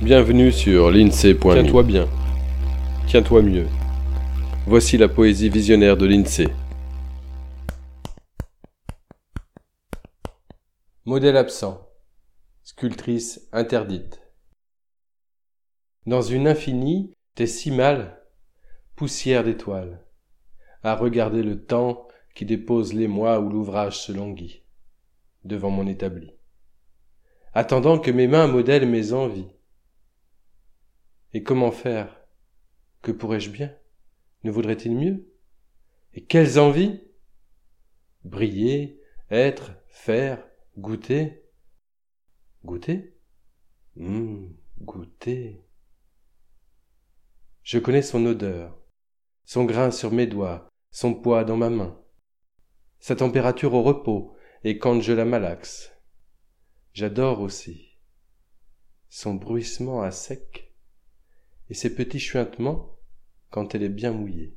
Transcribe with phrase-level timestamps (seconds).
[0.00, 1.54] Bienvenue sur l'INSEE.me.
[1.54, 2.08] Tiens-toi bien.
[3.08, 3.66] Tiens-toi mieux.
[4.64, 6.46] Voici la poésie visionnaire de l'INSEE.
[11.04, 11.84] Modèle absent.
[12.62, 14.20] Sculptrice interdite.
[16.06, 18.22] Dans une infinie, t'es si mal,
[18.94, 20.06] poussière d'étoiles,
[20.84, 22.06] à regarder le temps
[22.36, 24.62] qui dépose les mois où l'ouvrage se languit,
[25.42, 26.34] devant mon établi,
[27.52, 29.57] attendant que mes mains modèlent mes envies
[31.38, 32.20] et comment faire
[33.00, 33.72] Que pourrais-je bien?
[34.42, 35.32] Ne vaudrait-il mieux?
[36.12, 37.00] Et quelles envies?
[38.24, 40.44] Briller, être, faire,
[40.76, 41.44] goûter.
[42.64, 43.16] Goûter?
[44.00, 45.64] Hum, goûter.
[47.62, 48.76] Je connais son odeur,
[49.44, 52.02] son grain sur mes doigts, son poids dans ma main,
[52.98, 55.92] sa température au repos et quand je la malaxe.
[56.94, 57.96] J'adore aussi
[59.08, 60.67] son bruissement à sec
[61.70, 62.98] et ses petits chuintements
[63.50, 64.56] quand elle est bien mouillée.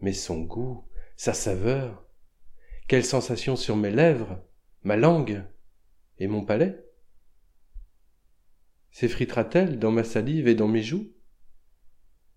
[0.00, 2.06] Mais son goût, sa saveur,
[2.88, 4.42] quelle sensation sur mes lèvres,
[4.82, 5.44] ma langue
[6.18, 6.84] et mon palais
[8.90, 11.12] S'effritera-t-elle dans ma salive et dans mes joues?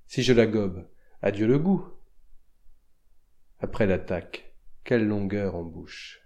[0.05, 0.87] Si je la gobe,
[1.21, 1.87] adieu le goût.
[3.59, 6.21] Après l'attaque, quelle longueur en bouche.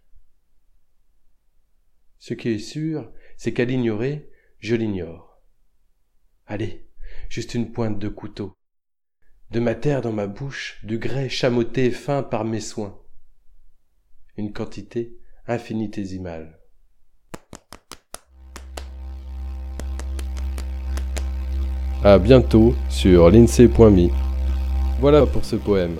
[2.17, 5.39] Ce qui est sûr, c'est qu'à l'ignorer, je l'ignore.
[6.47, 6.87] Allez,
[7.30, 8.53] juste une pointe de couteau.
[9.52, 13.00] De ma terre dans ma bouche, du grès chamoté fin par mes soins.
[14.36, 16.59] Une quantité infinitésimale.
[22.03, 24.09] À bientôt sur l'INSEE.me.
[25.00, 25.97] Voilà pour ce poème.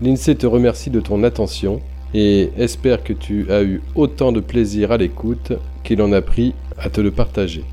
[0.00, 1.80] L'INSEE te remercie de ton attention
[2.14, 5.52] et espère que tu as eu autant de plaisir à l'écoute
[5.84, 7.64] qu'il en a pris à te le partager.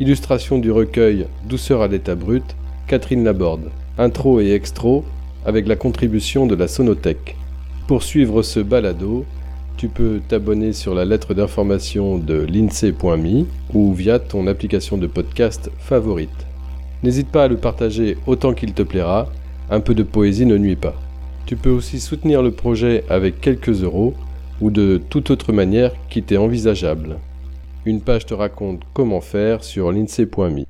[0.00, 2.56] Illustration du recueil Douceur à l'état brut,
[2.88, 3.70] Catherine Laborde.
[3.96, 5.04] Intro et extro
[5.46, 7.36] avec la contribution de la Sonothèque.
[7.86, 9.24] Pour suivre ce balado,
[9.76, 15.70] tu peux t'abonner sur la lettre d'information de l'INSEE.me ou via ton application de podcast
[15.78, 16.44] favorite.
[17.04, 19.28] N'hésite pas à le partager autant qu'il te plaira,
[19.70, 21.00] un peu de poésie ne nuit pas.
[21.46, 24.14] Tu peux aussi soutenir le projet avec quelques euros
[24.60, 27.18] ou de toute autre manière qui t'est envisageable.
[27.86, 30.64] Une page te raconte comment faire sur l'INSEE.me.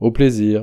[0.00, 0.56] Au plaisir